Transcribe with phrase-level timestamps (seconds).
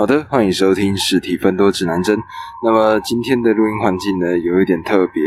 [0.00, 2.18] 好的，欢迎收听实体分多指南针。
[2.64, 5.22] 那么今天的录音环境呢，有一点特别，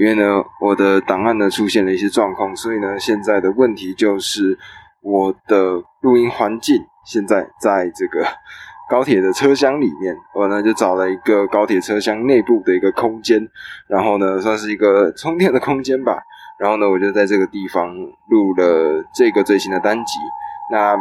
[0.00, 4.58] 因为呢，我的档案呢出现了一些状况，所以呢，现在的问题就是
[5.00, 8.26] 我的录音环境现在在这个
[8.90, 13.40] 高铁的车厢里面，我呢就找了一个高铁车厢内部的一个空间，
[13.88, 16.18] 然后呢，算是一个充电的空间吧。
[16.58, 17.94] 然后呢，我就在这个地方
[18.28, 20.18] 录了这个最新的单集。
[20.72, 20.96] 那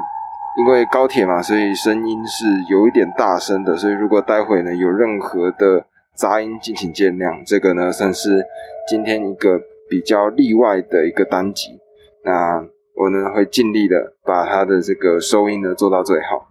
[0.57, 7.43] 因为高铁嘛，所以声音是有一点大声的，所以如果待会呢有任何的杂音，敬请见谅。
[7.45, 8.41] 这个呢算是
[8.87, 11.77] 今天一个比较例外的一个单集。
[12.23, 12.65] 那
[12.95, 16.49] 我呢会尽力的把它的这个收音呢做到最好。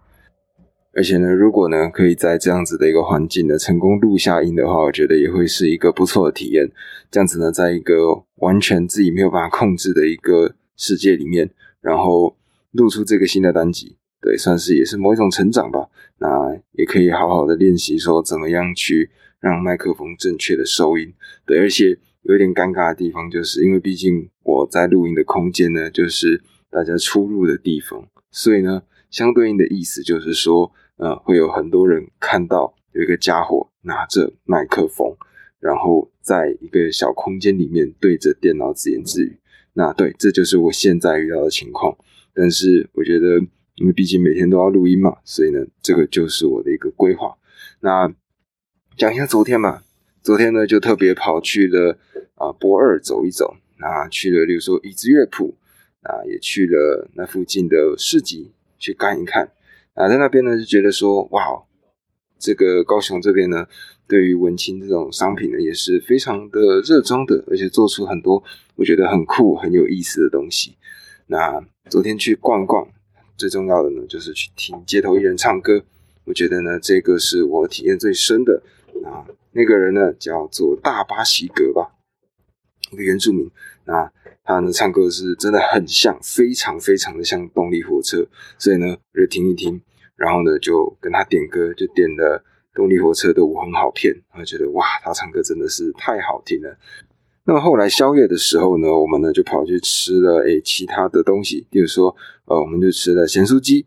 [0.93, 6.69] 而且呢，如果呢可以在这样子的一个环境呢成功录下音的话，我觉得也会是一个不错的体验。
[7.09, 11.49] 这样子呢，在一个完全自己没有办法控制的一个世界里面，
[11.81, 12.35] 然后
[12.75, 15.87] 录出这个新的单集，对，算是也是某一种成长吧。
[16.19, 21.13] 那也可以好好的练习说怎么样去让麦克风正确的收音。
[21.45, 30.71] 对，而且有一点尴尬的地方，就是因为毕竟我在录音的空间呢，就是大家出入的地方，所以呢，相对应的意思就是说。
[30.97, 35.13] 呃，会有很多人看到有一个家伙拿着麦克风，
[35.59, 39.37] 然后在一个小空间里面对着电脑自言自语。
[39.73, 41.97] 那对，这就是我现在遇到的情况。
[42.35, 43.39] 但是我觉得，
[43.75, 47.35] 因为毕竟每天都要录音嘛，所以呢，这个就是我的一个规划。
[47.79, 48.13] 那
[48.97, 49.83] 讲一下昨天吧，
[50.21, 51.97] 昨天呢就特别跑去了
[52.35, 55.55] 啊博二走一走，那去了，例如说椅子乐谱，
[56.01, 59.51] 啊也去了那附近的市集去看一看。
[59.93, 61.63] 啊，在那边呢就觉得说，哇，
[62.37, 63.65] 这个高雄这边呢，
[64.07, 68.43] 对于文青这种商品呢，也是非常的热衷的，而且做出很多
[68.75, 70.75] 我觉得很酷、很有意思的东西。
[71.27, 72.87] 那昨天去逛逛，
[73.37, 75.83] 最重要的呢，就是去听街头艺人唱歌。
[76.23, 78.63] 我觉得呢，这个是我体验最深的。
[79.03, 81.93] 啊，那个人呢，叫做大巴西格吧，
[82.91, 83.49] 一个原住民。
[83.85, 84.11] 那
[84.43, 88.25] 他呢唱歌是真的很像，非常非常的像动力火车，
[88.57, 89.79] 所以呢我就听一听，
[90.15, 92.43] 然后呢就跟他点歌，就点了
[92.73, 96.75] 动力火车的《我很好骗》，然后觉得哇，他唱歌真的是太好听了。
[97.45, 103.85] 那么后来宵夜的时候呢，我们呢就跑去吃了诶其他的东西，比如说呃我们就吃了咸酥鸡，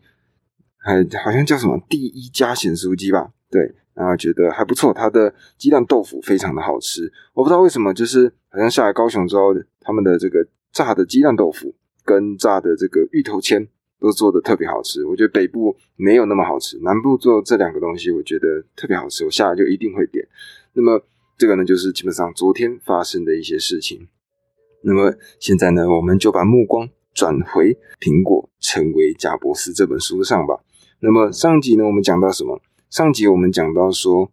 [0.79, 3.75] 还好像叫什么第一家咸酥鸡吧，对。
[3.95, 7.13] 然后觉得还不错，它的鸡蛋豆腐非常的好吃。
[7.35, 13.67] 我不知道为什么，就是好像下来高雄之后，他们的这个炸的鸡蛋豆腐跟炸的这个芋头签
[13.99, 15.05] 都做的特别好吃。
[15.05, 19.25] 我觉得北部没有那么好吃，南部做这两个东西，我觉得特别好吃。
[19.25, 20.25] 我下来就一定会点。
[20.75, 21.03] 那么
[21.39, 24.09] 这个呢，就是基本上昨天发生的一些事情。
[24.83, 30.59] 那么现在呢，我们就把目光转回《苹果成为贾伯斯》这本书上吧。
[30.99, 32.61] 那么上集呢，我们讲到什么？
[32.91, 34.33] 上集我们讲到说，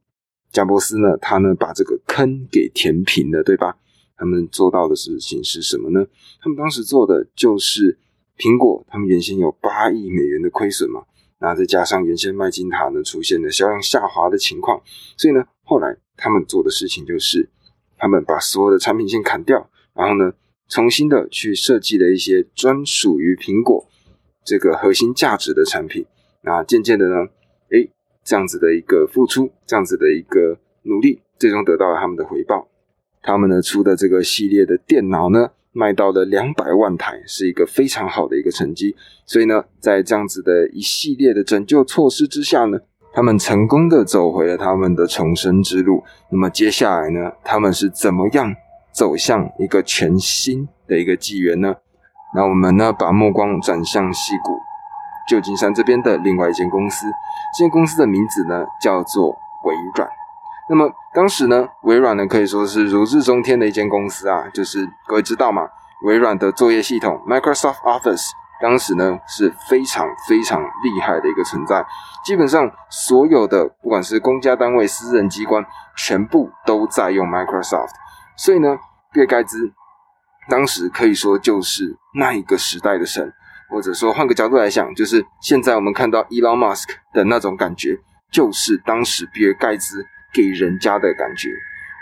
[0.52, 3.78] 贾伯斯呢，他呢把这个坑给填平了，对吧？
[4.18, 6.08] 他们做到的事情是什么呢？
[6.42, 8.00] 他们当时做的就是
[8.38, 11.04] 苹果，他们原先有八亿美元的亏损嘛，
[11.40, 14.82] 那再加上原先麦金塔呢出现了销量下滑的情况，
[15.18, 17.50] 所以呢，后来他们做的事情就是，
[17.98, 20.32] 他们把所有的产品线砍掉，然后呢，
[20.70, 23.86] 重新的去设计了一些专属于苹果
[24.46, 26.06] 这个核心价值的产品，
[26.44, 27.28] 那渐渐的呢。
[27.72, 27.90] 诶
[28.24, 32.68] 这样子的一个付出，这样子的一个努力，最终得到了他们的回报。
[33.24, 38.96] 他们呢出的这个系列的电脑呢，卖到了两百万台，是一个非常好的一个成绩。
[39.26, 42.80] 所以呢，在这样子的一系列的拯救措施之下呢，
[43.16, 46.04] 他们成功的走回了他们的重生之路。
[46.30, 48.54] 那么接下来呢，他们是怎么样
[48.92, 51.76] 走向一个全新的一个纪元呢？
[52.36, 54.60] 那我们呢，把目光转向戏谷。
[55.30, 57.08] 旧金山这边的另外一间公司，
[57.58, 59.30] 这间公司的名字呢叫做
[59.64, 60.08] 微软。
[60.70, 65.68] 那么当时呢，微软呢可以说是如日中天的一间公司啊，就是各位知道嘛，
[66.04, 68.28] 微软的作业系统 Microsoft Office
[68.62, 71.86] 当时呢是非常非常厉害的一个存在，
[72.24, 75.66] 基本上所有的不管是公家单位、私人机关，
[75.96, 77.92] 全部都在用 Microsoft。
[78.38, 78.78] 所以呢，
[79.14, 79.72] 比尔盖茨
[80.50, 83.34] 当时可以说就是那一个时代的神。
[83.68, 87.98] 或者说换个角度来想，就是现在我们看到 Elon Musk 的那种感觉，
[88.32, 91.50] 就是当时比尔盖茨给人家的感觉。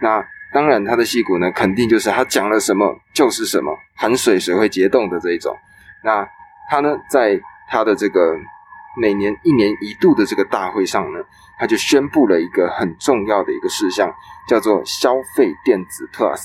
[0.02, 0.22] 那
[0.54, 5.56] 当然，他的戏骨呢，肯定就是他讲了什么就是什么，含水水会结冻的这一种。
[6.04, 6.28] 那
[6.74, 7.40] 他呢，在
[7.70, 8.20] 他的这个
[9.00, 11.20] 每年一年一度的这个大会上呢，
[11.60, 14.12] 他就宣布了一个很重要的一个事项，
[14.48, 16.42] 叫做消费电子 Plus。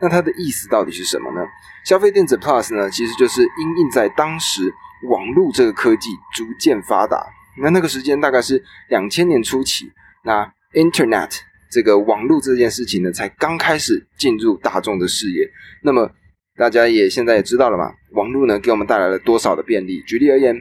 [0.00, 1.46] 那它的意思到底是什么呢？
[1.84, 4.74] 消费电子 Plus 呢，其实就是因应在当时
[5.10, 7.26] 网络这个科技逐渐发达，
[7.58, 11.40] 那那个时间大概是两千年初期，那 Internet
[11.70, 15.46] 这个网络这件事情呢，才刚开始进入大众的视野。
[15.82, 16.10] 那么
[16.56, 20.00] 大家也现在也知道了嘛，网络呢给我们带来了多少的便利？
[20.06, 20.56] 举例而言，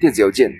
[0.00, 0.52] 电子邮件，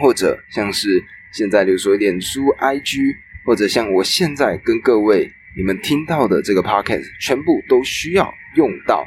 [0.00, 1.00] 或者像是
[1.32, 3.14] 现在，比如说脸书、IG，
[3.46, 9.06] 或者像我现在跟各位你们听到的这个 Podcast，全部都需要用到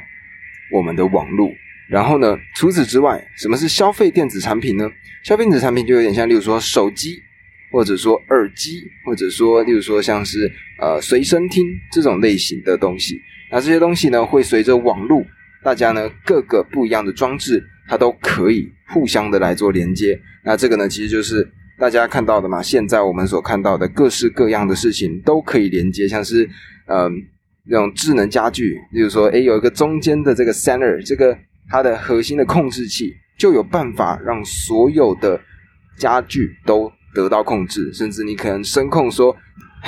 [0.72, 1.52] 我们的网络。
[1.90, 4.90] 然后呢，除此之外，什么是消费电子产品呢？
[5.22, 7.22] 消费电子产品就有点像，例如说手机，
[7.70, 13.20] 或者说耳机，或者说例如说像是呃随身听这种类型的东西。
[13.50, 15.24] 那这些东西呢，会随着网络，
[15.62, 20.20] 大家呢各个不一样的装置，它都可以互相的来做连接。
[20.44, 21.48] 那这个呢，其实就是
[21.78, 22.62] 大家看到的嘛。
[22.62, 26.48] 现在我们所看到的各式各样的事情都可以连接，像是
[26.86, 27.12] 嗯
[27.64, 31.36] 那种智能家具，例如说，诶有一个中间的这个 center，这个
[31.70, 35.40] 它的核心的控制器，就有办法让所有的
[35.96, 39.34] 家具都得到控制，甚至你可能声控说。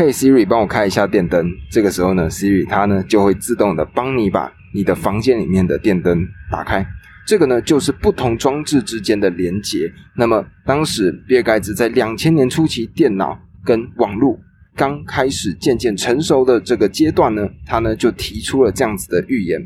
[0.01, 1.47] 嘿，Siri，帮我开一下电灯。
[1.71, 6.87] 这个时候呢，Siri 它呢就会自动的帮你把你的房间里面的电灯打开。
[7.27, 9.93] 这个呢就是不同装置之间的连接。
[10.17, 14.41] 那么当时比尔盖茨在两千年初期，电脑跟网络
[14.75, 19.61] 刚开始渐渐成熟的这个阶段呢，他呢就提出了这样子的预言。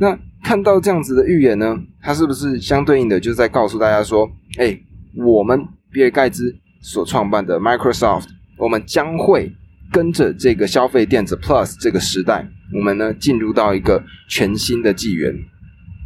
[0.00, 4.28] 那看到这样子的预言呢，他是不是相对应的就在告诉大家说，
[4.58, 4.76] 哎，
[5.14, 8.24] 我们比尔盖茨所创办的 Microsoft。
[8.58, 9.50] 我们将会
[9.92, 15.34] 跟着这个消费电子 Plus 这个时代，我们呢进入到一个全新的纪元。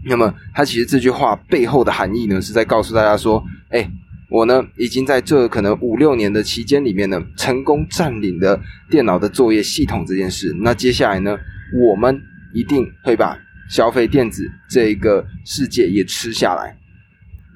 [0.06, 3.90] 那么，它其实这句话背后的含义呢，是在告诉大家说：，哎，
[4.28, 8.60] 我呢已经在这可能五六年的期间里面呢，成功占领了
[8.90, 10.54] 电脑的作业系统这件事。
[10.60, 11.36] 那接下来呢，
[11.88, 12.20] 我们
[12.52, 13.38] 一定会把
[13.70, 16.76] 消费电子这个世界也吃下来。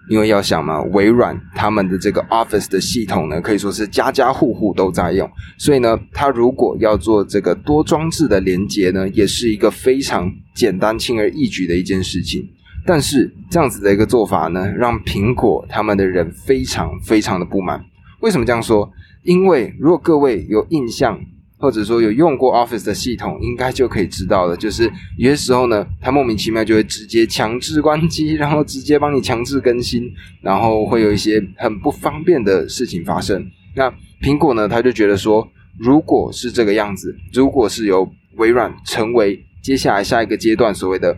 [0.08, 12.48] 因为要想嘛，微软他们的这个 Office 的系统呢，可以说是家家户户都在用，所以呢，它如果要做这个多装置的连接呢，也是一个非常简单、轻而易举的一件事情。
[12.86, 17.84] 但是这样子的一个做法呢，让苹果他们的人非常非常的不满。
[18.20, 18.90] 为什么这样说？
[19.22, 21.20] 因为如果各位有印象。
[21.58, 24.56] 或者说有用过 Office 的系统，应该就可以知道了。
[24.56, 24.84] 就是
[25.16, 30.10] 有些时候呢，它莫名其妙就会直接强制关机，然后直接帮你强制更新，
[30.40, 33.44] 然后会有一些很不方便的事情发生。
[33.74, 35.46] 那苹果呢，他就觉得说，
[35.78, 41.16] 如果是这个样子，如果是由微软成为接下来下一个阶段所谓的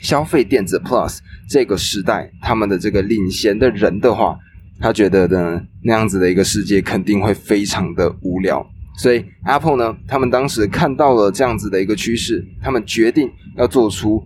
[0.00, 1.18] 消费电子 Plus
[1.48, 4.36] 这个时代他们的这个领先的人的话，
[4.80, 8.68] 他觉得呢，那样子的一个世界肯定会非常的无聊。
[8.96, 14.22] 所以，Apple 呢，他们当时看到了这样子的一个趋势，他们决定要做出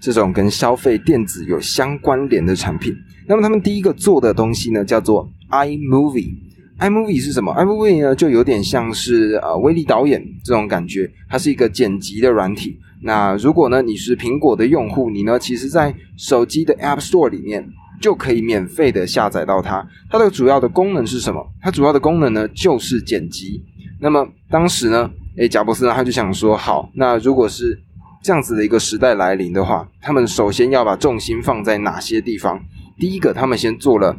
[0.00, 2.96] 这种跟消费电子有相关联的产品。
[3.28, 6.34] 那么，他们第一个做的东西呢，叫做 iMovie。
[6.78, 12.78] iMovie 是什么？iMovie 呢，就有点像是呃威力导演这种感觉，它是一个剪辑的软体。
[13.02, 17.66] 那如果呢你是苹果的用户，你呢其实在手机的 App Store 里面
[18.00, 19.86] 就可以免费的下载到它。
[20.10, 21.46] 它的主要的功能是什么？
[21.60, 23.62] 它主要的功能呢就是剪辑。
[24.00, 27.80] 那么当时呢，诶，贾伯斯呢，他就想说，好，那如果是
[28.22, 32.62] 这样子的一个时代来临的话，他们首先要把重心放在哪些地方？
[32.98, 34.18] 第一个，他们先做了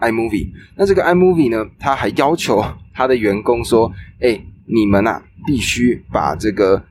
[0.00, 0.48] iMovie。
[0.76, 6.82] 那这个 iMovie 呢，他还要求他的员工说，哎，你们啊，必须把这个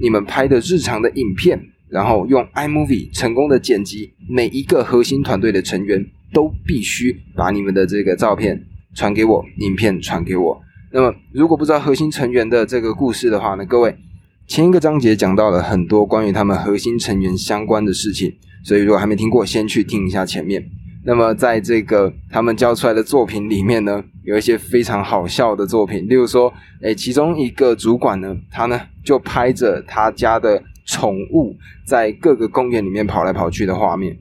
[0.00, 8.62] 你们拍的日常的影片，然后用 iMovie 成功的剪辑，每一个核心团队的成员都必须把你们的这个照片
[8.94, 10.63] 传给我，影片传给我。
[10.96, 13.96] 那么，如果不知道核心成员的这个故事的话呢，各位，
[14.46, 18.32] 前一个章节讲到了很多关于他们核心成员相关的事情，
[18.62, 20.64] 所以如果还没听过，先去听一下前面。
[21.04, 34.16] 那么，在这个他们交出来的作品里面呢，有一些非常好笑的作品，例如说，哎，其中一个主管呢，他呢就拍着他家的宠物在各个公园里面跑来跑去的画面。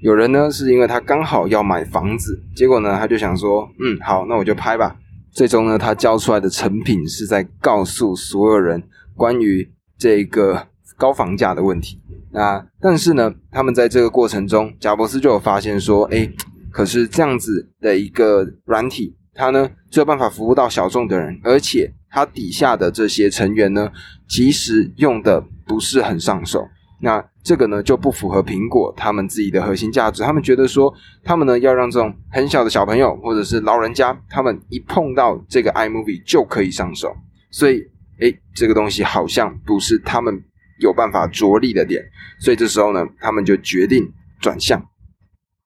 [0.00, 4.96] 有人呢是因为他刚好要买房子，结果呢他就想说，嗯，好，那我就拍吧。
[5.34, 8.80] 最终呢，他交出来的成品是在告诉所有人
[9.16, 12.00] 关于这个高房价的问题。
[12.30, 16.30] 那但是呢，他们在这个过程中，贾伯斯就有发现说，哎，
[16.70, 23.90] 可是这样子的一个软体，它呢只有办法服务到小众的人，而且它底下的这些成员呢，
[24.28, 26.68] 其实用的不是很上手。
[27.00, 30.22] 那这个呢就不符合苹果他们自己的核心价值。
[30.22, 37.14] 他们觉得说，他们呢要让这种很小的小朋友或者是老人家，他们一碰到这个 iMovie 就可以上手。
[37.50, 37.82] 所以，
[38.20, 40.42] 诶，这个东西好像不是他们
[40.80, 42.02] 有办法着力的点。
[42.40, 44.10] 所以这时候呢，他们就决定
[44.40, 44.82] 转向。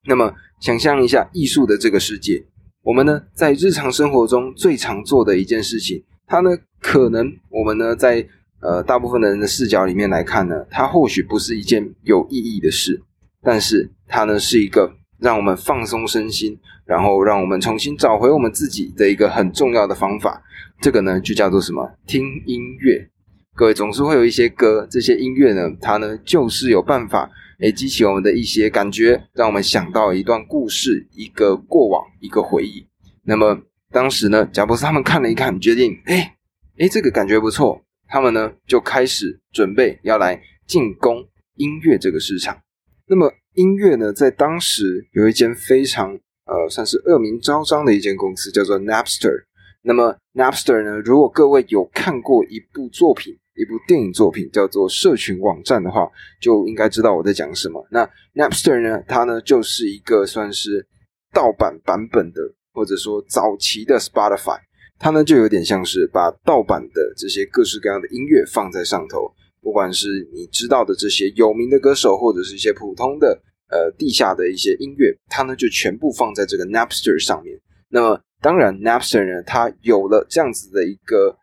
[0.07, 2.45] 那么想象一下艺术的这个世界，
[2.83, 8.27] 我们呢在日常生活中最常做的一件事情，它呢可能我们呢在
[8.61, 13.01] 呃大部分的人的视角里面来看呢，它或许不是一件有意义的事，
[13.43, 20.43] 但是它呢是一个让我们放松身心，然后让我们重新找回我们自己的一个很重要的方法。
[20.81, 21.91] 这个呢就叫做什么？
[22.07, 23.09] 听音乐。
[23.55, 32.87] 各位总是会有一些歌，这些音乐呢，它呢就是有办法诶激起我们的一些感觉，让我们想到一段故事、一个过往、一个回忆。
[33.25, 33.61] 那么
[33.91, 36.31] 当时呢，贾博士他们看了一看，决定诶
[36.79, 41.25] 诶这个感觉不错，他们呢就开始准备要来进攻
[41.55, 42.59] 音乐这个市场。
[43.07, 46.13] 那么音乐呢，在当时有一间非常
[46.47, 49.45] 呃算是恶名昭彰的一间公司，叫做 Napster。
[49.83, 53.39] 那么 Napster 呢，如果各位有看过一部作品。
[53.61, 56.09] 一部电影作品叫做《社群网站》的话，
[56.41, 57.85] 就应该知道我在讲什么。
[57.91, 59.03] 那 Napster 呢？
[59.09, 60.87] 它呢就是一个算是
[61.33, 62.41] 盗版版本的，
[62.73, 64.61] 或者说早期的 Spotify。
[64.99, 73.41] 它呢就有点像是把盗版的这些各式各样的音乐放在上头，不管是你知道的这些有名的歌手，或者是一些普通的
[73.71, 77.59] 呃地下的一些音乐，它呢就全部放在这个 Napster 上面。
[77.89, 81.37] 那么当然，Napster 呢，它有了这样子的一个。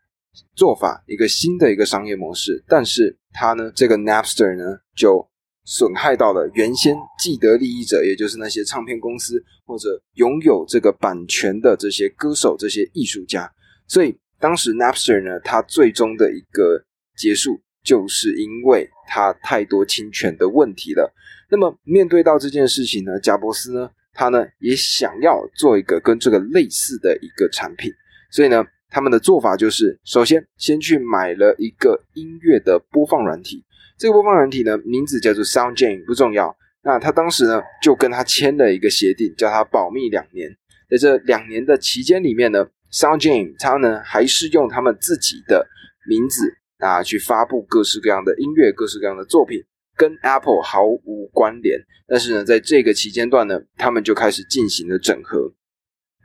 [0.54, 5.26] 做法一个新的一个商业模式，但是它呢，这个 Napster 呢，就
[5.66, 13.52] 损害到了原先既得利益者，也就是那些唱片公司或者拥有这个版权的这些歌手、这些艺术家。
[13.88, 16.82] 所以当时 Napster 呢，它最终的一个
[17.18, 21.14] 结束，就是因为它太多侵权的问题了。
[21.50, 27.92] 那么面对到这件事情呢，贾伯斯呢，他呢也想要做一个跟这个类似的一个产品，
[28.32, 28.64] 所以呢。
[28.88, 33.62] 他们的做法就是，首先先去买了一个音乐的播放软体，
[33.98, 36.56] 这个播放软体呢，名字叫做 SoundJam，不重要。
[36.84, 40.56] 那他当时呢，就跟他签了一个协定，叫他保密两年。
[40.90, 45.66] 在这两年的期间里面呢，SoundJam 他呢还是用他们自己的
[46.08, 49.64] 名字啊去发布各式各样的音乐、各式各样的作品，
[49.96, 51.80] 跟 Apple 毫无关联。
[52.08, 55.52] 但是呢，在这个期间段呢，他们就开始进行了整合。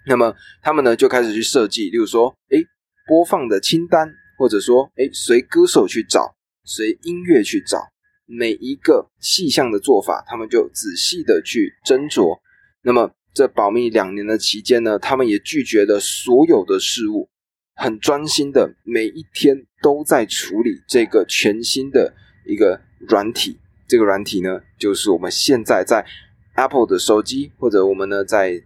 [0.07, 2.59] 那么他们呢就开始去设计，例如说，哎，
[3.07, 6.35] 播放的清单，或者说，哎，随歌手去找，
[6.71, 7.79] 随音乐去找，
[8.27, 12.39] 每一个细项的做法，他们就仔细的去斟酌。
[12.83, 17.29] 那么这保密两年的期间呢，他们也拒绝了所有的事物，
[17.75, 22.15] 很专心的每一天都在处理这个全新的
[22.47, 23.59] 一个软体。
[23.89, 26.07] 这个软体呢，就是我们现在在
[26.55, 28.63] Apple 的手机，或者我们呢在。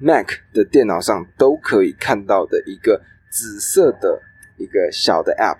[0.00, 3.02] Mac 的电脑上都可以看到的一个
[3.32, 4.22] 紫色的
[4.56, 5.58] 一个小的 App。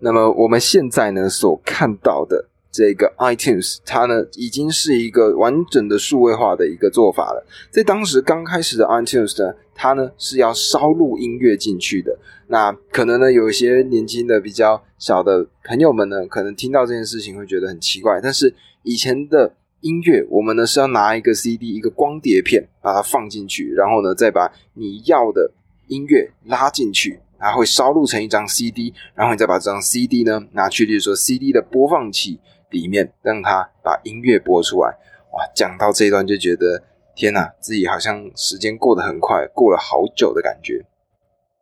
[0.00, 7.46] 那么我们现在呢所看到的这个 iTunes，它呢已经是一个完整的数位化的一个做法了。
[7.70, 12.18] 在当时刚开始的 iTunes 呢，它呢是要烧录音乐进去的。
[12.46, 19.54] 那可能呢有一些年轻的比较小的朋友们呢，可能听到这件事情会觉得很奇怪，但是以前的。
[19.80, 25.52] 音乐，我们呢是要拿一个 CD，一个光碟片，把它放进去，然后呢再把你要的
[25.86, 32.40] 音乐拉进去，它会烧录成一张 CD，然后你再把这张 CD 呢拿去，例如说 CD 的播放器
[32.70, 34.88] 里面，让它把音乐播出来。
[35.32, 36.82] 哇，讲到这一段就觉得
[37.14, 40.84] 天哪，自己好像时间过得很快，过了好久的感觉。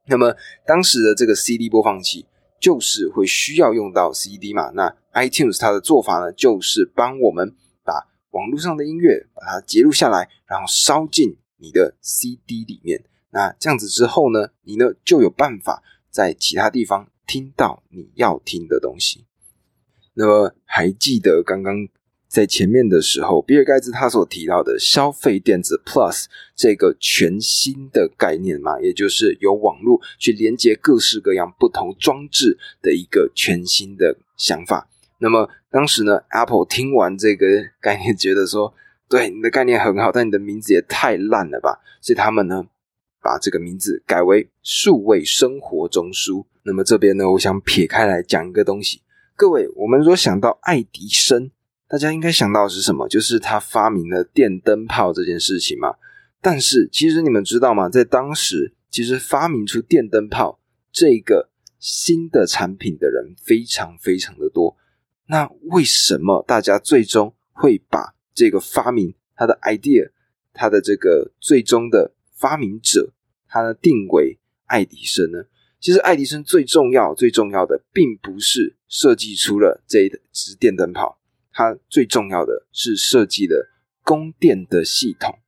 [0.06, 2.26] 那么当时的这个 CD 播放器
[2.60, 4.70] 就是会需要用到 CD 嘛？
[4.74, 7.54] 那 iTunes 它的做法呢，就是帮我们
[7.84, 8.06] 把。
[8.32, 13.02] 网络上的音乐，把它截录下来，然后烧进你的 CD 里面。
[13.30, 19.24] 那这样子之后呢，你呢就有办法在其他地方听到你要听的东西。
[20.14, 21.88] 那么还记得刚刚
[22.28, 28.80] 在前面的时候，比尔盖茨他所提到的消费电子 Plus 这个全新的概念吗？
[28.80, 34.88] 也就是由网络去连接各式各样不同装置的一个全新的想法。
[35.18, 37.46] 那么当时呢，Apple 听完这个
[37.80, 38.74] 概念，觉得说，
[39.08, 41.80] 对你的概念很好，但你的名字也太烂了吧？
[42.00, 42.66] 所以他们呢，
[43.26, 46.46] 把这个名字改为数位生活中枢。
[46.62, 49.02] 那么这边呢，我想撇开来讲一个东西。
[49.34, 51.50] 各位，我们如果想到爱迪生，
[51.88, 53.08] 大家应该想到是什么？
[53.08, 55.96] 就是他发明了电灯泡这件事情嘛。
[56.40, 57.88] 但是其实你们知道吗？
[57.88, 60.60] 在当时，其实发明出电灯泡
[60.92, 64.76] 这个新的产品的人非常非常的多。
[65.26, 70.10] 那为什么大家最终会把这个发明他的 idea，
[70.52, 73.12] 他的这个最终的发明者，
[73.48, 75.44] 他的定为爱迪生呢？
[75.78, 81.18] 其实爱迪生最重要、最重要的，并不是设计出了这一支电灯泡，
[81.52, 83.68] 他最重要的是设计了
[84.02, 85.38] 供电的系统。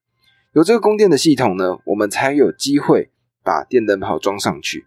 [0.53, 3.11] 有这个供电的系统呢，我们才有机会
[3.43, 4.87] 把电灯泡装上去。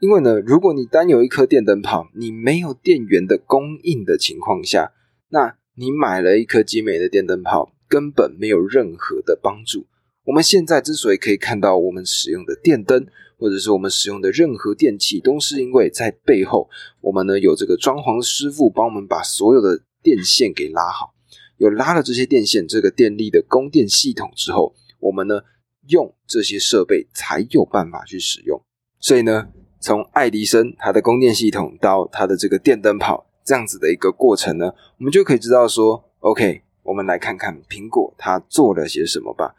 [0.00, 4.92] 因为呢，如果你单有一颗电灯泡，你没有电源的供应的情况下，
[5.30, 9.86] 那你买了一颗精美的电灯泡，根本没有任何的帮助。
[10.24, 13.06] 我们现在之所以可以看到我们使用的电灯，
[13.38, 16.68] 或者是我们使用的任何电器，都是因为在背后，
[17.00, 21.14] 我们呢有这个装潢师傅帮我们把所有的电线给拉好，
[21.58, 25.40] 有拉了这些电线，这个电力的供电系统之后，我们呢
[25.88, 28.62] 用这些设备才有办法去使用。
[29.00, 29.48] 所以呢。
[29.80, 39.54] 从爱迪生他的供电系统到他的这个电灯泡这样子的一个过程呢，我们就可以知道说，OK，我们来看看苹果它做了些什么吧。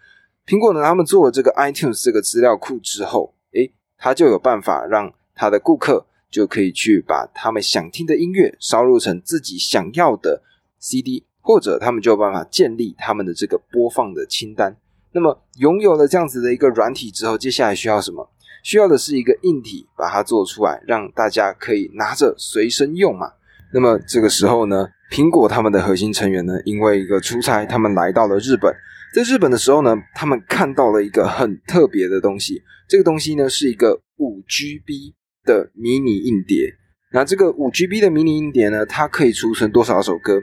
[0.47, 10.43] 苹果呢，他们做了这个 iTunes 这个资料库之后，诶，他就有办法让他的顾客就可以去把他们想听的音乐烧录成自己想要的
[10.79, 14.77] CD，或者他们就有办法建立他们的这个播放的清单。
[15.13, 18.29] 那么拥有了这样子的一个软体之后，接下来需要什么？
[18.61, 23.31] 需要的是一个硬体，把它做出来，让大家可以拿着随身用嘛。
[23.73, 28.71] 那么这个时候呢，苹果他们的核心成员呢，因为一个出差，他们来到了日本。
[29.15, 32.62] 在日本的时候呢，他们看到了一个很特别的东西。
[32.89, 36.69] 这个东西呢，是一个五 GB 的迷你硬碟。
[37.13, 40.41] 那这个五 GB 的迷你硬碟呢，它可以储存多少首歌？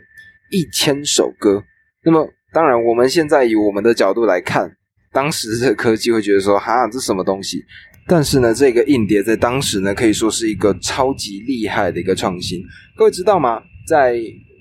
[0.50, 1.62] 一千首歌。
[2.02, 4.74] 那么当然，我们现在以我们的角度来看，
[5.12, 7.62] 当时的科技会觉得说，哈，这什么东西？
[8.06, 12.62] 但是呢，这个硬碟在当时呢，可以说是一个超级厉害的一个创新。
[12.96, 13.60] 各位知道吗？
[13.86, 14.18] 在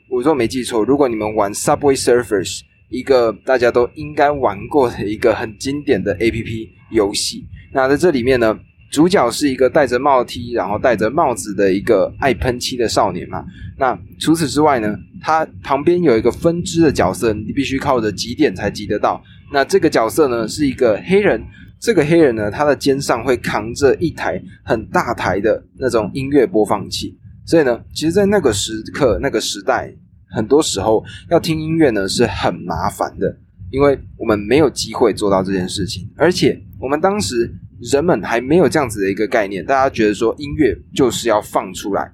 [0.10, 2.60] 我如果没记错，如果你们玩 Subway Surfers，
[2.92, 8.60] 一个大家都应该玩过的一个很经典的 APP 游戏，那在这里面呢，
[8.92, 13.44] 主角是一个戴着帽 T，然后戴着帽子的一个爱喷漆的少年嘛。
[13.80, 19.24] 那除此之外呢，他旁边有一个分支的角色，你必须靠着几点才集得到。
[19.52, 21.42] 那这个角色呢，是一个黑人。
[21.80, 29.92] 这个黑人呢，他的肩上会扛着一台很大台的那种音乐播放器，所以呢，其实，在那个时刻、那个时代，
[30.32, 33.38] 很多时候要听音乐呢是很麻烦的，
[33.70, 37.54] 因为我们没有机会做到这件事情，而且我们当时
[37.92, 42.12] 人们还没有这样子的一个概念，大家觉得说音乐就是要放出来。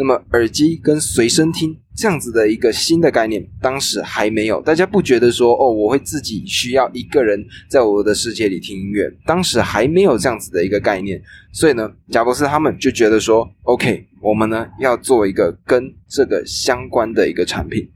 [0.00, 11.20] 那么耳机跟随身听这样子的一个新的概念，当时还没有，大家不觉得说哦，我会自己需要一个人在我的世界里听音乐，当时还没有这样子的一个概念，
[11.52, 17.86] 所以呢，贾博士他们就觉得说，OK，我们呢要做一个跟这个相关的一个产品，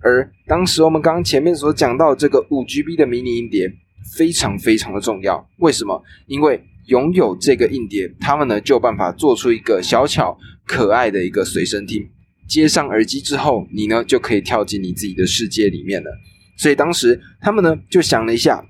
[0.00, 3.72] 而当时我们刚刚前面所讲到这个五 GB 的迷你音碟
[4.16, 6.02] 非常非常的重要，为什么？
[6.26, 12.08] 因为拥有这个硬碟，他们呢就有办法做出一个小巧可爱的一个随身听。
[12.48, 16.10] 接上耳机之后，你呢就可以跳进你自己的世界里面了。
[16.58, 18.62] 所以当时他们呢就想了一下，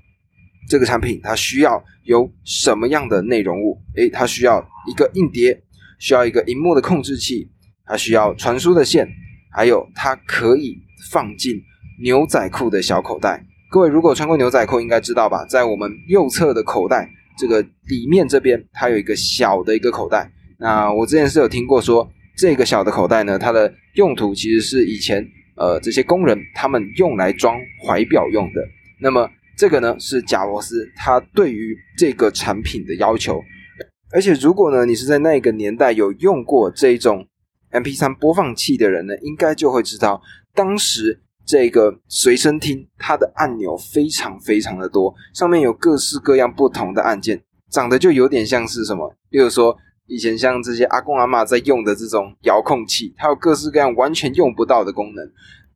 [0.69, 3.81] 这个产品它需要有什么样的内容物？
[3.95, 5.61] 诶，它需要一个硬碟，
[5.99, 7.49] 需要一个荧幕的控制器，
[7.85, 9.07] 它需要传输的线，
[9.51, 10.77] 还有它可以
[11.11, 11.61] 放进
[12.01, 13.45] 牛仔裤的小口袋。
[13.69, 15.45] 各位如果穿过牛仔裤，应该知道吧？
[15.45, 17.09] 在我们右侧的口袋。
[17.37, 28.61] 这个里面这边它有一个小的一个口袋，那我之前是有听过说，这个小的口袋呢，它的用途其实是以前呃这些工人他们用来装怀表用的。
[28.99, 33.43] 那么这个呢是贾罗斯他对于这个产品的要求，
[34.11, 37.27] 而且如果呢你是在那个年代有用过这种
[37.71, 40.21] MP3 播放器的人呢，应该就会知道
[40.53, 41.21] 当时。
[41.45, 49.75] 这个随身听，它的按钮非常非常的多，上面有各式各样不同的按键，长得就有点像是什么，例如说
[50.07, 55.29] 以前像这些阿公阿妈在用的这种遥控器，它有各式各样完全用不到的功能。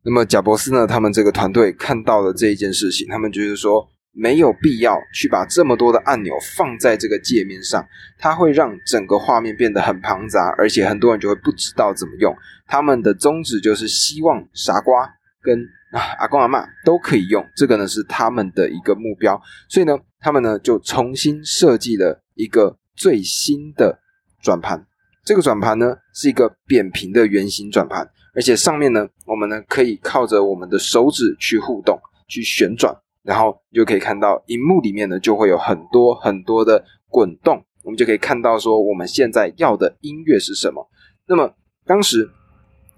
[0.04, 7.84] 那么贾博士呢，他们这个团队看到了这一件事情，他们就是说没有必要去把这么多的按钮放在这个界面上，
[8.18, 12.34] 它会让整个画面变得很庞杂，而且很多人就会不知道怎么用。
[12.66, 15.17] 他们的宗旨就是希望傻瓜。
[15.40, 15.58] 跟
[15.92, 23.98] 啊阿公阿妈都可以用，这个呢是他们的一个目标，所以呢，他们呢就重新设计了一个最新的
[24.42, 24.86] 转盘。
[25.24, 31.98] 这个转盘呢是一个扁平的圆形转盘，而且上面呢，我们呢可以靠着我们的手指去互动、
[32.28, 40.88] 去旋转，然后你就可以看到荧幕里面呢就会有很多很多的滚动，我们就可以看到说我们现在要的音乐是什么。
[41.26, 41.54] 那么
[41.86, 42.28] 当时。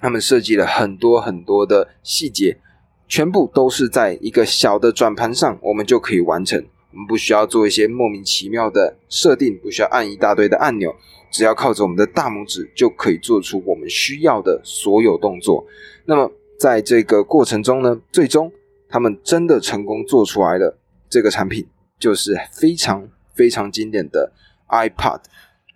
[0.01, 2.59] 他们设计了很多很多的细节，
[3.07, 6.65] 全部都是在一个小的转盘上，我们就可以完成。
[6.93, 10.93] 我们不需要做一些莫名其妙的设定，不需要按一大堆的按钮，
[11.31, 15.65] 只要靠着我们的大拇指就可以做出我们需要的所有动作。
[16.07, 18.51] 那么在这个过程中呢，最终
[18.89, 20.77] 他们真的成功做出来了
[21.09, 21.65] 这个产品，
[21.99, 24.33] 就是非常非常经典的
[24.69, 25.21] iPad。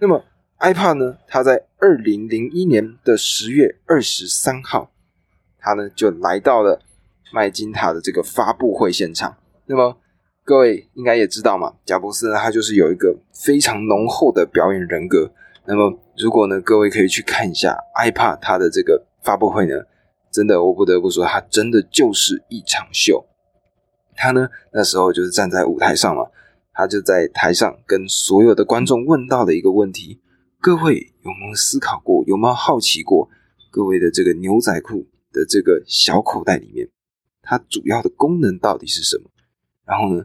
[0.00, 0.24] 那么
[0.60, 4.90] iPod 呢，它在二零零一年的十月二十三号，
[5.58, 6.80] 它呢就来到了
[7.32, 9.36] 麦金塔的这个发布会现场。
[9.66, 9.96] 那么
[10.44, 15.32] 各位应该也知道嘛，贾伯斯呢，他就是有一个非常浓厚的表演人格。
[15.66, 19.84] 那么如果呢，各位可以去看一下 iPad 它的这个发布会呢，
[20.30, 23.26] 真的我不得不说，它真的就是一场秀。
[24.14, 26.26] 他呢那时候就是站在舞台上嘛，
[26.72, 30.20] 他就在台上跟所有的观众问到的一个问题：
[30.64, 33.28] 各位有没有思考过，有没有好奇过，
[33.70, 36.88] 各位的这个牛仔裤的这个小口袋里面，
[37.42, 39.30] 它主要的功能到底是什么？
[39.84, 40.24] 然后呢？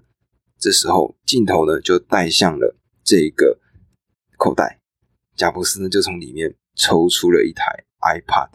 [0.57, 3.59] 这时候镜头呢就带向了这个
[4.37, 4.79] 口袋，
[5.35, 8.51] 贾布斯呢就从里面抽出了一台 iPad，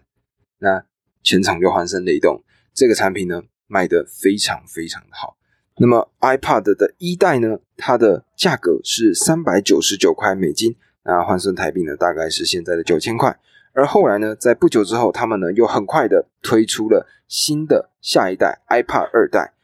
[0.60, 0.86] 那
[1.22, 2.42] 全场就欢声雷动。
[2.72, 5.36] 这个产品呢卖得非常非常的好。
[5.76, 13.38] 那么 iPad 的一代呢，它的价格是三百九十九块美金，那换算台币呢大概是现在的九千块。
[13.72, 19.54] 而后来呢，在不久之后，他们呢又很快的推出了新的下一代 iPad 二代，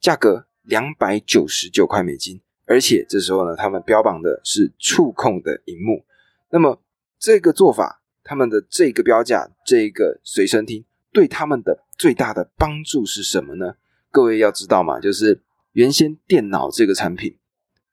[0.00, 0.46] 价格。
[0.68, 6.04] 两百九十九块美金，而且这时候呢，他们标榜的是触控的荧幕。
[6.50, 6.82] 那么
[7.18, 13.76] 这个做法，他们的这个标价，这个随身听对他们的最大的帮助是什么呢？
[14.10, 15.40] 各位要知道嘛，就是
[15.72, 17.38] 原先电脑这个产品，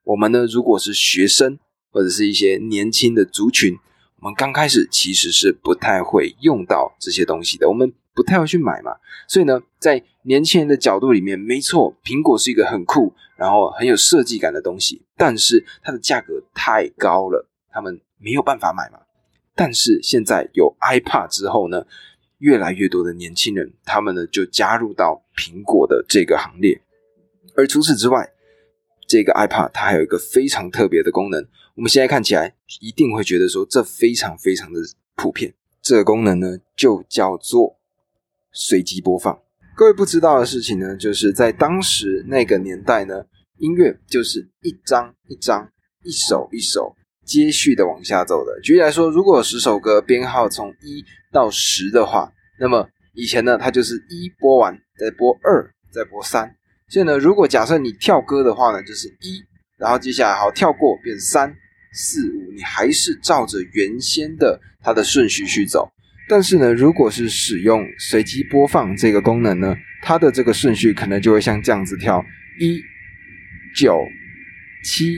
[0.04, 1.58] 我们呢如果是学生
[1.96, 3.74] 或者是一些年轻的族群，
[4.20, 8.92] 我们刚开始其实是不太会用到这些东西的，我们不太会去买嘛。
[9.30, 19.00] 所以呢，在年轻人的角度里面，没错，苹果是一个很酷，然后很有设计感的东西，但是它的价格太高了，他们没有办法买嘛。
[19.56, 21.86] 但是现在有 iPad 之后呢，
[22.40, 26.82] 越来越多的年轻人，他们呢就加入到苹果的这个行列。
[27.56, 28.34] 而除此之外，
[29.08, 34.80] 这个 iPad 它还有一个非常特别的功能，我们现在看起来一定会觉得说这非常非常的
[35.16, 35.54] 普遍。
[35.82, 37.78] 这个功能呢，就叫做
[38.54, 39.38] 随机播放。
[39.76, 43.26] 各位不知道的事情呢，就是在当时那个年代呢，
[43.58, 45.70] 音乐就是一张一张、
[46.04, 48.58] 一首一首接续的往下走的。
[48.62, 56.56] 举例来说，如果十首歌编号从一到十的话，那么以前呢，它就是一播完再播二，再播三。
[56.88, 59.44] 所以呢，如果假设你跳歌的话呢，就是一，
[59.78, 61.54] 然后接下来好跳过变三
[61.96, 65.90] 四五，你还是照着原先的它的顺序去走。
[66.28, 72.26] 但是呢，如果是使用随机播放这个功能呢，它的这个顺序可能就会像这样子跳：
[72.60, 72.82] 一、
[73.76, 74.06] 九、
[74.84, 75.18] 七、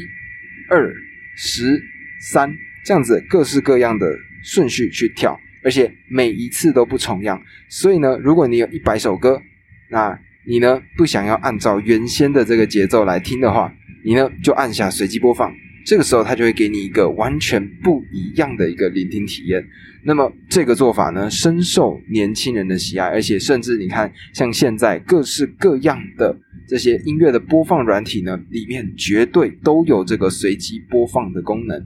[0.69, 0.93] 二、
[1.35, 1.81] 十、
[2.19, 2.53] 三
[2.85, 4.05] 这样子各式各样的
[4.43, 7.41] 顺序去跳，而且每一次都不重样。
[7.69, 9.41] 所以呢，如果你有一百首歌，
[9.89, 15.53] 那你呢不想要按照原先的这个节奏来听的话，你呢就按下随机播放。
[15.87, 19.65] 这个时候，它就会给你一个完全不一样的一个聆听体验。
[20.03, 31.81] 那么，这个做法呢，深受年轻人的喜爱，而且甚至你看，像现在各式各样的这些音乐的播放软体呢，里面绝对都有这个随机播放的功能。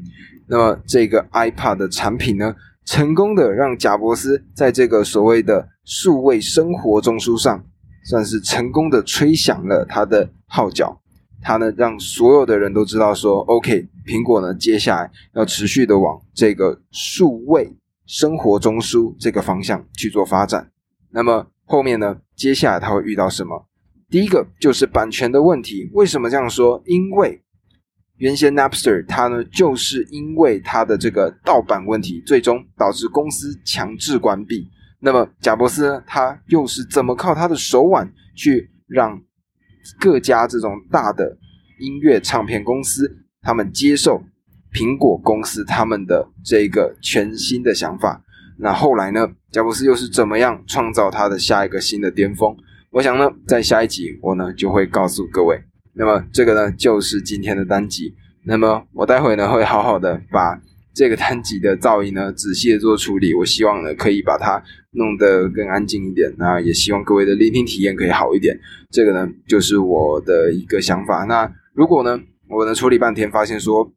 [0.47, 2.55] 那么，这个 iPad 的产品呢，
[2.87, 7.63] 成功的让贾伯斯在这个所谓的数位生活中枢上，
[8.05, 10.99] 算是成功的吹响了他的号角。
[11.41, 17.75] 它呢，让所有的人都知道说，OK，苹果呢，接下来要持续的往这个数位
[18.05, 20.71] 生活中枢这个方向去做发展。
[21.09, 23.67] 那么后面呢，接下来它会遇到什么？
[24.09, 25.89] 第一个就是版权的问题。
[25.93, 26.81] 为什么这样说？
[26.85, 27.41] 因为
[28.17, 34.69] 原先 Napster 它呢，就是因为它的这个盗版问题，最终导致公司强制关闭。
[34.99, 39.19] 那么贾伯斯呢，他又是怎么靠他的手腕去让？
[39.99, 41.37] 各家这种大的
[41.79, 44.23] 音乐唱片公司，他们接受
[44.73, 48.23] 苹果公司他们的这个全新的想法。
[48.57, 52.55] 那后来呢，贾布斯又是怎么样创造他的下一个新的巅峰？
[52.91, 55.61] 我想呢，在下一集我呢就会告诉各位。
[55.93, 58.15] 那么这个呢就是今天的单集。
[58.43, 60.61] 那么我待会呢会好好的把。
[60.93, 66.33] 这个单集的噪音呢，仔细的做处理，我希望呢可以把它弄得更安静一点。
[66.37, 68.59] 那也希望各位的聆听体验可以好一点。
[68.89, 71.23] 这个呢就是我的一个想法。
[71.23, 73.89] 那如果呢我呢处理半天，发现说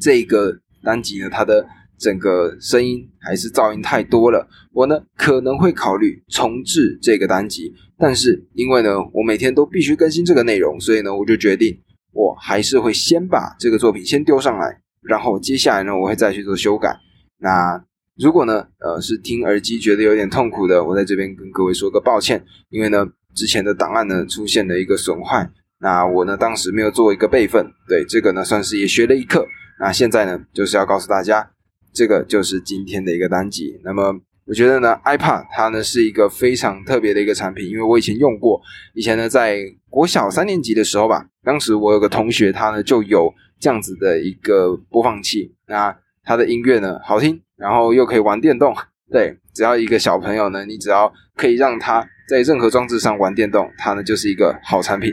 [0.00, 1.66] 这个单集呢它的
[1.98, 7.72] 整个声音还是噪音太多了，我呢可能会考虑重置这个单集。
[7.96, 11.80] 但是因为呢我每天都必须更新这个内容，所以呢我就决定
[12.12, 14.82] 我还是会先把这个作品先丢上来。
[15.02, 16.96] 然后接下来呢，我会再去做修改。
[17.38, 17.82] 那
[18.16, 29.46] 如果呢，呃，是听耳机觉得有点痛苦的，我在这边跟各位说个抱歉，因为呢，之前的档案呢出现了一个损坏，那我呢当时没有做一个备份，对这个呢算是也学了一课。
[29.78, 31.48] 那现在呢就是要告诉大家，
[31.92, 33.80] 这个就是今天的一个单集。
[33.84, 34.12] 那么
[34.46, 38.60] 我觉得呢，iPad 它呢是一个非常特别的一个产品，因为我以前用过，
[38.94, 48.74] 以前呢在国小三年级的时候吧，当时我有个同学他呢就有这样子的一个播放器，那它的音乐呢好听，然后又可以玩电动，
[49.10, 55.12] 对，只要一个小朋友呢，你只要可以让他在任何装置上玩电动，它呢就是一个好产品。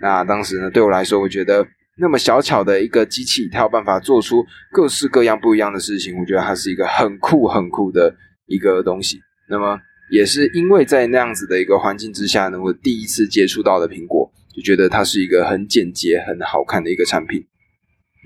[0.00, 1.66] 那当时呢，对我来说，我觉得
[1.98, 8.14] 那么小巧的一个机器，它有办法做出各式各样不一样的事情，我觉得它是一个很酷很酷的
[8.46, 9.20] 一个东西。
[9.48, 9.80] 那么
[10.10, 17.46] 也是因为在那样子的一个环境之下呢，我第一次接触到的苹果，就觉得它是一个很简洁、很好看的一个产品。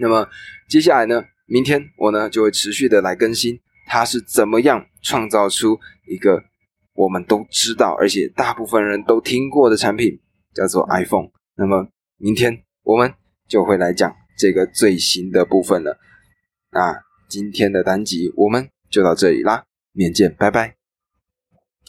[0.01, 0.27] 那么
[0.69, 6.43] 接下来呢，明天我呢就会持续的来更新，它是怎么样创造出一个
[6.95, 10.19] 我们都知道，而且大部分人都听过的产品，
[10.55, 11.31] 叫做 iPhone。
[11.57, 11.87] 那么
[12.17, 13.13] 明天我们
[13.47, 15.99] 就会来讲这个最新的部分了。
[16.73, 20.80] 那今天的单集我们就到这里啦，明天见，拜拜。